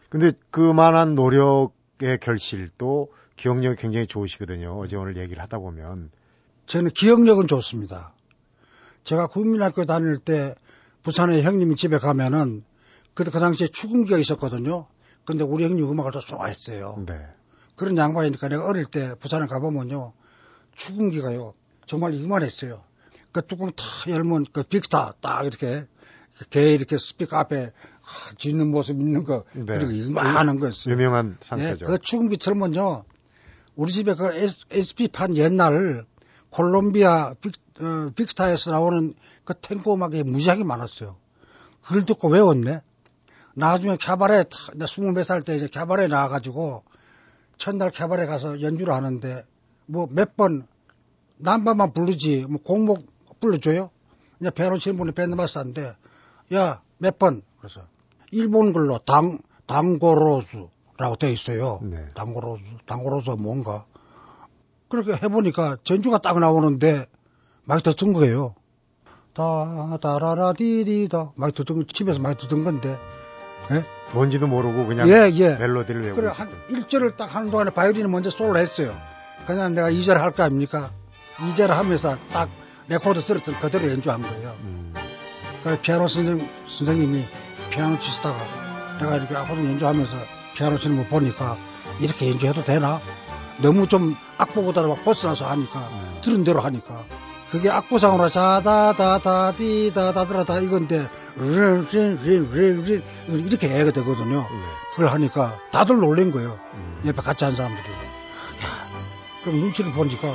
[0.10, 4.80] 근데 그만한 노력 기억의 결실도 기억력이 굉장히 좋으시거든요.
[4.80, 6.12] 어제 오늘 얘기를 하다 보면.
[6.66, 8.14] 저는 기억력은 좋습니다.
[9.04, 10.56] 제가 국민학교 다닐 때
[11.04, 12.64] 부산에 형님 집에 가면은
[13.17, 14.86] 그때 그 당시에 축음기가 있었거든요.
[15.25, 17.03] 근데 우리 형님 음악을 더 좋아했어요.
[17.08, 17.15] 네.
[17.75, 20.13] 그런 양반이니까 내가 어릴 때 부산에 가보면요.
[20.75, 21.53] 축음기가요.
[21.88, 22.84] 정말 이만했어요.
[23.32, 25.88] 그 뚜껑 탁 열면 그 빅스타 딱 이렇게
[26.51, 27.71] 개 이렇게 스피커 앞에
[28.38, 29.65] 짓는 모습 있는 거 네.
[29.65, 30.93] 그리고 이만한 거였어요.
[30.93, 31.86] 유명한 상태죠.
[31.86, 33.03] 네, 그 축음기 틀면요.
[33.75, 34.30] 우리 집에 그
[34.69, 36.06] SP판 옛날
[36.51, 41.17] 콜롬비아 빅, 어, 빅스타에서 나오는 그 탱고 음악이 무지하게 많았어요.
[41.82, 42.82] 그걸 듣고 외웠네.
[43.58, 46.84] 나중에 캬바레, 나 스물 몇 살 때 이제 캬바레 나와가지고
[47.58, 49.43] 첫날 캬바레 가서 연주를 하는데
[49.88, 50.67] 뭐 몇 번
[51.38, 53.08] 남바만 부르지 뭐 공목
[53.39, 53.89] 불러줘요.
[54.39, 55.96] 이제 피아노 치는 분이 밴드 마스터인데
[56.54, 57.82] 야 몇 번 그래서
[58.32, 61.80] 일본 글로 당 당고로스라고 돼 있어요.
[61.82, 62.06] 네.
[62.13, 63.86] 당고로스 당고로스 뭔가
[64.88, 67.08] 그렇게 해보니까 전주가 딱 나오는데
[67.63, 68.54] 막 듣던 거예요.
[69.34, 72.96] 다다라라 디디다 막 듣던 집에서 막 듣던 건데
[73.71, 73.84] 예?
[74.13, 75.56] 뭔지도 모르고 그냥 예, 예.
[75.56, 78.95] 멜로디를 외우고 그래 한 1절을 딱 하는 동안에 바이올린을 먼저 솔로 했어요.
[79.45, 80.89] 그냥 내가 2절 할 거 아닙니까?
[81.38, 82.49] 2절 하면서 딱
[82.88, 84.56] 레코드 들었던 그대로 연주한 거예요.
[84.62, 84.93] 음.
[85.63, 87.25] 그 피아노 선생님, 선생님이
[87.69, 88.38] 피아노 치시다가
[89.01, 90.15] 내가 이렇게 아코드 연주하면서
[90.56, 91.58] 피아노 치는 거 보니까
[91.99, 93.01] 이렇게 연주해도 되나?
[93.62, 96.21] 너무 좀 악보보다 막 벗어나서 하니까 음.
[96.23, 97.03] 들은 대로 하니까
[97.51, 101.08] 그게 악보상으로 자다다다디다다다다 이건데
[103.28, 104.41] 이렇게 해야 되거든요.
[104.41, 104.60] 네.
[104.91, 106.58] 그걸 하니까 다들 놀란 거예요.
[106.73, 107.02] 음.
[107.06, 107.84] 옆에 같이 한 사람들이.
[107.88, 108.88] 야,
[109.43, 110.28] 그럼 눈치를 보니까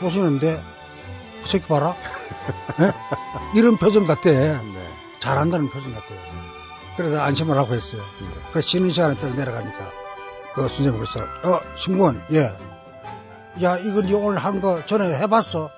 [0.00, 0.62] 보시는데
[1.42, 1.94] 그 새끼 봐라.
[2.78, 2.92] 네?
[3.56, 4.30] 이런 표정 같아.
[4.30, 4.60] 네.
[5.20, 6.18] 잘한다는 표정 같아요.
[6.96, 8.02] 그래서 안심을 하고 했어요.
[8.20, 8.26] 네.
[8.50, 9.90] 그래서 쉬는 시간에 딱 내려가니까
[10.54, 11.24] 그 선생님 그랬어요.
[11.42, 12.52] 어, 신군, 예.
[13.62, 15.70] 야, 니 오늘 한 거 전에 해봤어.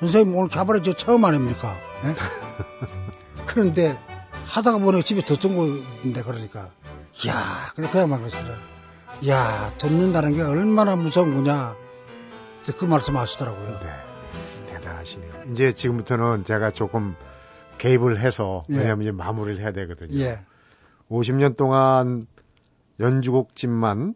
[0.00, 1.74] 선생님 오늘 가버려 저 처음 아닙니까?
[2.04, 2.14] 예?
[3.46, 3.98] 그런데
[4.44, 6.70] 하다가 보니 집에 듣던 거인데 그러니까
[7.26, 8.54] 야 근데 그야만 그랬어요.
[9.28, 11.74] 야 듣는다는 게 얼마나 무서운 거냐
[12.76, 13.80] 그 말씀 하시더라고요.
[13.80, 15.44] 네, 대단하시네요.
[15.52, 17.14] 이제 지금부터는 제가 조금
[17.78, 18.78] 개입을 해서 예.
[18.78, 20.18] 왜냐하면 이제 마무리를 해야 되거든요.
[20.20, 20.40] 예.
[21.10, 22.24] 50년 동안
[22.98, 24.14] 연주곡집만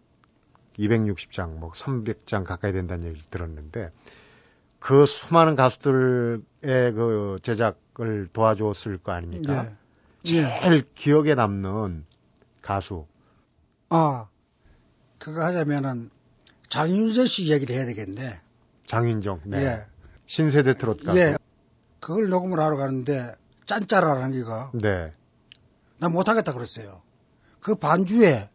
[0.79, 3.91] 260장, 뭐 300장 가까이 된다는 얘기를 들었는데
[4.81, 9.67] 그 수많은 가수들의 그 제작을 도와줬을 거 아닙니까?
[9.67, 9.73] 예.
[10.23, 10.83] 제일 예.
[10.95, 12.05] 기억에 남는
[12.63, 13.07] 가수.
[13.91, 14.29] 아,
[15.19, 16.11] 그거 하자면은
[16.71, 18.41] 장윤정 씨 얘기를 해야 되겠네.
[18.87, 19.59] 장윤정, 네.
[19.65, 19.87] 예.
[20.27, 21.19] 신세대 트롯 가수.
[21.19, 21.37] 예.
[22.01, 23.35] 그걸 녹음을 하러 가는데
[23.67, 24.71] 짠짜라는 게가.
[24.75, 25.13] 네.
[25.99, 27.03] 나 못하겠다 그랬어요.
[27.61, 28.49] 그 반주에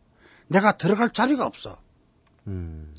[0.47, 1.77] 내가 들어갈 자리가 없어.
[2.47, 2.93] 음.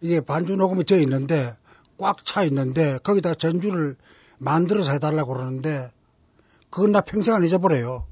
[0.00, 1.56] 이게 반주 녹음이 되어 있는데
[1.98, 3.96] 꽉 차 있는데 거기다 전주를
[4.38, 5.90] 만들어서 해달라고 그러는데
[6.70, 8.06] 그건 나 평생 안 잊어버려요.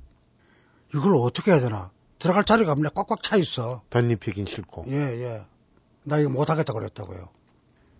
[0.94, 1.90] 이걸 어떻게 해야 되나?
[2.18, 2.90] 들어갈 자리가 없네.
[2.94, 3.82] 꽉꽉 차 있어.
[3.90, 4.84] 덧입히긴 싫고.
[4.88, 5.42] 예, 예.
[6.04, 7.28] 나 이거 못하겠다 그랬다고요.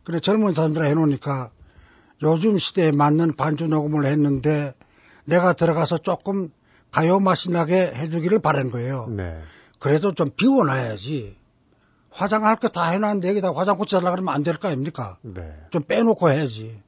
[0.05, 1.51] 그래 젊은 사람들 해놓으니까
[2.23, 4.75] 요즘 시대에 맞는 반주 녹음을 했는데
[5.25, 6.51] 내가 들어가서 조금
[6.91, 9.09] 가요 맛이 나게 해주기를 바란 거예요.
[9.09, 9.41] 네.
[9.79, 11.37] 그래도 좀 비워놔야지.
[12.13, 15.17] 화장할 거 다 해놨는데 여기다 화장 고치 달라 그러면 안 될 거 아닙니까?
[15.23, 15.55] 네.
[15.71, 16.81] 좀 빼놓고 해야지.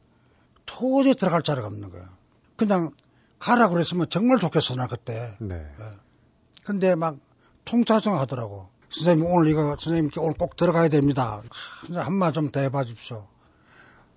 [0.66, 2.08] 도저히 들어갈 자리가 없는 거야.
[2.56, 2.90] 그냥
[3.38, 5.34] 가라 그랬으면 정말 좋겠어, 나 그때.
[5.38, 5.56] 네.
[5.56, 5.84] 네.
[6.64, 7.16] 근데 막
[7.64, 8.68] 통차정 하더라고.
[8.90, 11.42] 선생님 오늘 이거 선생님 오늘 꼭 들어가야 됩니다.
[11.92, 13.26] 한마 좀 더 해봐 주십시오.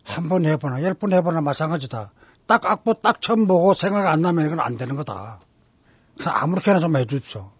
[0.05, 2.11] 한 번 해보나 열 번 해보나 마찬가지다.
[2.45, 5.41] 딱 악보 딱 처음 보고 생각 안 나면 이건 안 되는 거다.
[6.25, 7.51] 아무렇게나 좀 해주십시오.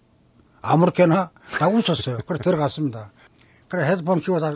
[0.61, 2.19] 아무렇게나 다 웃었어요.
[2.25, 3.11] 그래 들어갔습니다.
[3.69, 4.55] 그래 헤드폰 키워다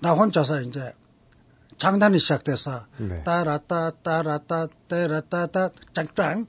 [0.00, 0.92] 나 혼자서 이제
[1.78, 3.22] 장단이 시작돼서 네.
[3.24, 6.46] 따라따 따라따 따라따따 짱짱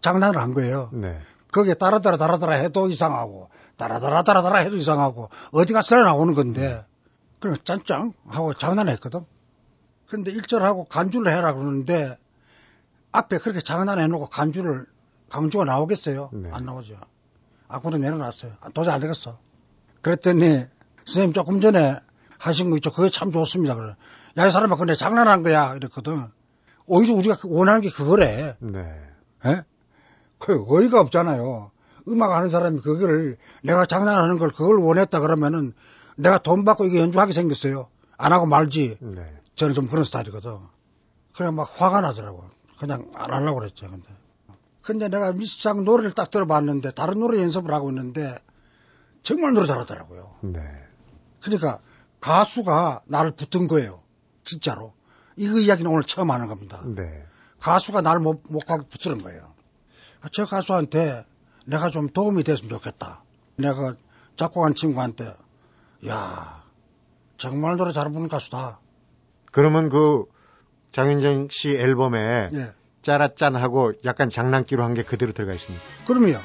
[0.00, 0.90] 장난을 한 거예요.
[0.92, 1.20] 네.
[1.52, 6.84] 거기에 따라따라 따라따라 해도 이상하고 따라따라 따라따라 해도 이상하고 어디가 쓸어 나오는 건데
[7.40, 9.24] 그럼 짱짱 하고 장난했거든.
[10.06, 12.16] 근데 일절하고 간주를 해라 그러는데
[13.12, 14.86] 앞에 그렇게 장난해 놓고 간주를
[15.28, 16.30] 강주가 나오겠어요?
[16.32, 16.50] 네.
[16.52, 16.96] 안 나오죠.
[17.68, 18.52] 앞으로 내려놨어요.
[18.74, 19.38] 도저히 안 되겠어.
[20.02, 20.66] 그랬더니
[21.06, 21.98] 선생님 조금 전에
[22.38, 22.92] 하신 거 있죠.
[22.92, 23.74] 그게 참 좋습니다.
[23.74, 23.94] 그래.
[24.38, 25.74] 야, 이 사람아, 근데 장난한 거야.
[25.76, 26.26] 이랬거든.
[26.86, 28.56] 오히려 우리가 원하는 게 그거래.
[28.60, 28.80] 네.
[29.46, 29.64] 예?
[30.38, 31.70] 그 어이가 없잖아요.
[32.08, 35.72] 음악 하는 사람이 그거를 내가 장난하는 걸 그걸 원했다 그러면은
[36.16, 37.88] 내가 돈 받고 이게 연주하게 생겼어요.
[38.16, 38.98] 안 하고 말지.
[39.00, 39.34] 네.
[39.56, 40.58] 저는 좀 그런 스타일이거든.
[41.34, 42.44] 그냥 막 화가 나더라고.
[42.78, 43.88] 그냥 안 하려고 그랬죠.
[43.88, 44.08] 근데.
[44.82, 48.38] 근데 내가 미스창 노래를 딱 들어봤는데 다른 노래 연습을 하고 있는데
[49.22, 50.36] 정말 노래 잘하더라고요.
[50.42, 50.60] 네.
[51.46, 51.78] 그러니까
[52.20, 54.02] 가수가 나를 붙은 거예요.
[54.44, 54.92] 진짜로.
[55.36, 56.82] 이거 이야기는 오늘 처음 하는 겁니다.
[56.84, 57.24] 네.
[57.60, 59.54] 가수가 나를 못, 못 가고 붙이는 거예요.
[60.32, 61.24] 저 가수한테
[61.66, 63.22] 내가 좀 도움이 됐으면 좋겠다.
[63.56, 63.94] 내가
[64.36, 65.34] 작곡한 친구한테,
[66.08, 66.64] 야
[67.36, 68.80] 정말 노래 잘 부르는 가수다.
[69.52, 70.24] 그러면 그
[70.92, 72.72] 장윤정 씨 앨범에 예.
[73.02, 75.84] 짜라짠하고 약간 장난기로 한 게 그대로 들어가 있습니다.
[76.06, 76.38] 그럼요.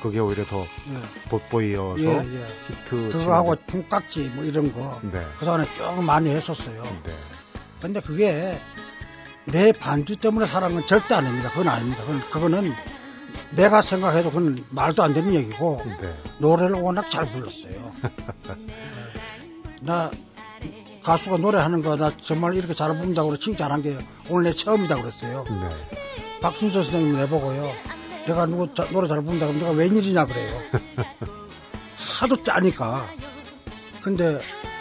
[0.00, 1.28] 어, 그게 오히려 더 예.
[1.30, 2.46] 돋보이어서 예, 예.
[2.68, 3.10] 히트.
[3.12, 4.98] 그거하고 퉁깍지 뭐 이런 거.
[5.02, 5.24] 네.
[5.38, 6.82] 그 전에 쭉 많이 했었어요.
[6.82, 7.12] 네.
[7.80, 8.58] 근데 그게
[9.44, 11.50] 내 반주 때문에 건 절대 아닙니다.
[11.50, 12.02] 그건 아닙니다.
[12.02, 12.74] 그건, 그거는
[13.52, 16.14] 내가 생각해도 그건 말도 안 되는 얘기고 네.
[16.38, 17.92] 노래를 워낙 잘 불렀어요.
[19.82, 20.10] 나
[21.02, 23.96] 가수가 노래하는 거 나 정말 이렇게 잘 부른다고 칭찬한 게
[24.28, 25.44] 오늘 내 처음이다 그랬어요.
[25.48, 25.68] 네.
[26.42, 27.72] 박순서 선생님 내보고요.
[28.26, 30.50] 내가 누구 자, 노래 잘 부른다 그러면 내가 웬일이냐 그래요.
[32.20, 33.08] 하도 짜니까.
[34.02, 34.38] 근데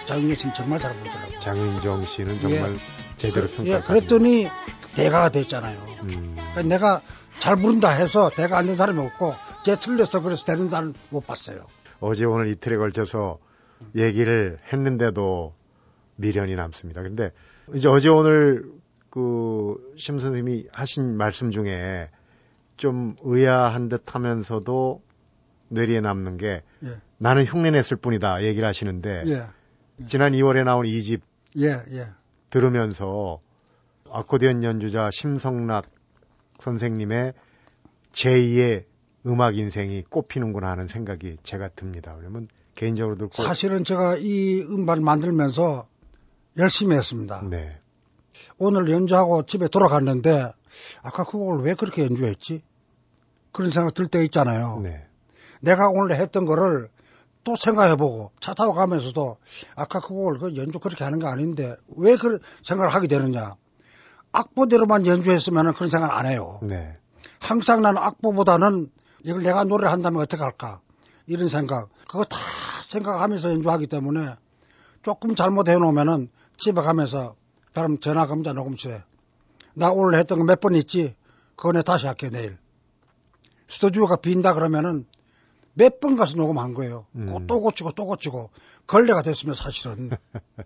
[0.08, 1.40] 장윤정 씨는 정말 잘 부르더라고요.
[1.40, 2.78] 장윤정 씨는 정말 예.
[3.18, 3.72] 제대로 평가.
[3.78, 4.48] 예, 그랬더니
[4.96, 5.78] 대가가 됐잖아요.
[6.04, 6.34] 음.
[6.36, 7.02] 그러니까 내가
[7.40, 11.66] 잘 부른다 해서 대가 안 된 사람이 없고 제 틀려서 그래서 되는 사람 못 봤어요.
[12.00, 13.40] 어제 오늘 이틀에 걸쳐서
[13.96, 15.54] 얘기를 했는데도
[16.16, 17.02] 미련이 남습니다.
[17.02, 17.32] 근데
[17.74, 18.66] 이제 어제 오늘
[19.10, 22.10] 그 심 선생님이 하신 말씀 중에
[22.80, 25.02] 좀 의아한 듯 하면서도
[25.68, 26.98] 뇌리에 남는 게 예.
[27.18, 29.32] 나는 흉내냈을 뿐이다 얘기를 하시는데 예.
[29.32, 30.06] 예.
[30.06, 31.22] 지난 2월에 나온 이집
[31.58, 32.08] 예, 예.
[32.50, 33.42] 들으면서
[34.10, 35.92] 아코디언 연주자 심성락
[36.62, 37.34] 선생님의
[38.14, 38.86] 제2의
[39.28, 42.16] 음악 인생이 꼽히는구나 하는 생각이 제가 듭니다.
[42.18, 45.86] 그러면 개인적으로 도 사실은 제가 이 음반을 만들면서
[46.58, 47.44] 열심히 했습니다.
[47.50, 47.78] 네.
[48.58, 50.54] 오늘 연주하고 집에 돌아갔는데
[51.02, 52.64] 아까 그 곡을 왜 그렇게 연주했지?
[53.52, 54.80] 그런 생각 들 때 있잖아요.
[54.84, 55.06] 네.
[55.62, 56.90] 내가 오늘 했던 거를
[57.44, 59.38] 또 생각해보고 차 타고 가면서도
[59.76, 63.56] 아까 그 곡을 그 연주 그렇게 하는 거 아닌데 왜 그런 생각을 하게 되느냐.
[64.32, 66.60] 악보대로만 연주했으면 그런 생각 안 해요.
[66.62, 66.98] 네.
[67.40, 68.92] 항상 나는 악보보다는
[69.24, 70.82] 이걸 내가 노래를 한다면 어떻게 할까.
[71.26, 71.90] 이런 생각.
[72.08, 72.38] 그거 다
[72.86, 74.36] 생각하면서 연주하기 때문에
[75.04, 77.36] 조금 잘못해 놓으면은 집에 가면서
[77.74, 79.04] 그럼 전화 검자 녹음실에
[79.74, 81.16] 나 오늘 했던 거 몇 번 있지?
[81.56, 82.58] 그거 내 다시 할게 내일.
[83.70, 85.06] 스튜디오가 빈다 그러면은
[85.74, 87.06] 몇 번 가서 녹음한 거예요.
[87.16, 87.48] 음.
[87.48, 88.50] 또 고치고 또 고치고
[88.88, 90.10] 걸레가 됐으면 사실은.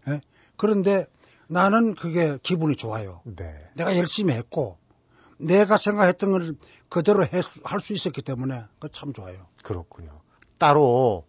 [0.07, 0.21] 네?
[0.57, 1.05] 그런데
[1.47, 3.21] 나는 그게 기분이 좋아요.
[3.25, 3.53] 네.
[3.75, 4.77] 내가 열심히 했고
[5.37, 6.55] 내가 생각했던 걸
[6.89, 7.23] 그대로
[7.63, 9.45] 할 수 있었기 때문에 그 참 좋아요.
[9.63, 10.21] 그렇군요.
[10.57, 11.25] 따로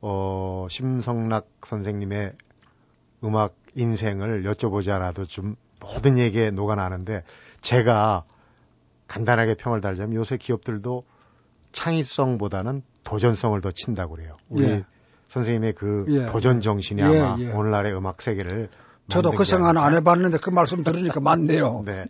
[0.00, 2.34] 어, 심성락 선생님의
[3.24, 7.24] 음악 인생을 여쭤보자라도 좀 모든 얘기에 녹아나는데
[7.62, 8.24] 제가
[9.08, 11.04] 간단하게 평을 달자면 요새 기업들도
[11.72, 14.36] 창의성보다는 도전성을 더 친다고 그래요.
[14.48, 14.84] 우리 예.
[15.28, 16.26] 선생님의 그 예.
[16.26, 17.52] 도전 정신이 예, 아마 예.
[17.52, 18.68] 오늘날의 음악 세계를
[19.08, 21.82] 저도 그 생각은 안 해봤는데 그 말씀 들으니까 맞네요.
[21.86, 22.06] 네.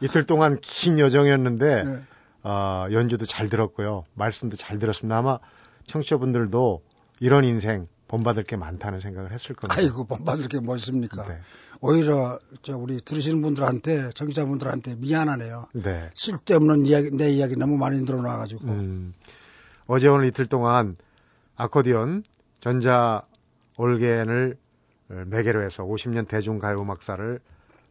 [0.00, 2.02] 이틀 동안 긴 여정이었는데 네.
[2.42, 4.04] 어, 연주도 잘 들었고요.
[4.14, 5.18] 말씀도 잘 들었습니다.
[5.18, 5.38] 아마
[5.86, 6.82] 청취자분들도
[7.20, 9.80] 이런 인생 본받을 게 많다는 생각을 했을 겁니다.
[9.80, 11.26] 아이고 본받을 게뭐 있습니까?
[11.26, 11.38] 네.
[11.80, 15.68] 오히려 저 우리 들으시는 분들한테 청취자분들한테 미안하네요.
[15.74, 16.10] 네.
[16.14, 18.64] 쓸데없는 이야기 내 이야기 너무 많이 들어놔가지고.
[18.68, 19.12] 음,
[19.86, 20.96] 어제 오늘 이틀 동안
[21.56, 22.22] 아코디언
[22.60, 23.22] 전자
[23.76, 24.56] 올겐을
[25.08, 27.40] 매개로 해서 50년 대중가요 음악사를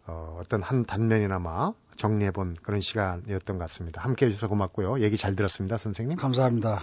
[0.08, 4.02] 어, 어떤 한 단면이나마 정리해본 그런 시간이었던 것 같습니다.
[4.02, 5.00] 함께 해주셔서 고맙고요.
[5.00, 6.18] 얘기 잘 들었습니다, 선생님.
[6.18, 6.82] 감사합니다.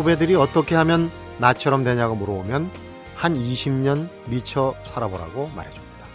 [0.00, 2.70] 후배들이 어떻게 하면 나처럼 되냐고 물어보면
[3.14, 6.06] 한 20년 미쳐 살아보라고 말해줍니다.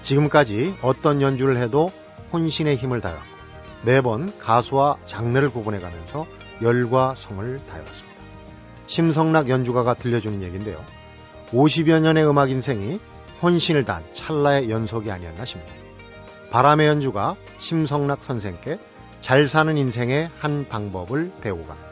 [0.00, 1.92] 지금까지 어떤 연주를 해도
[2.32, 3.22] 혼신의 힘을 다했고
[3.82, 6.26] 매번 가수와 장르를 구분해가면서
[6.62, 8.12] 열과 성을 다해왔습니다.
[8.86, 10.82] 심성락 연주가가 들려주는 얘기인데요.
[11.50, 12.98] 50여 년의 음악 인생이
[13.42, 15.82] 혼신을 단 찰나의 연속이 아니었나 싶네요.
[16.50, 18.78] 바람의 연주가 심성락 선생께
[19.20, 21.91] 잘 사는 인생의 한 방법을 배우고 갑니다.